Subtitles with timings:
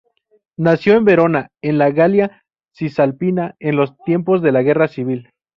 [0.57, 5.29] Nació en Verona, en la Galia Cisalpina, en los tiempos de la Guerra Civil.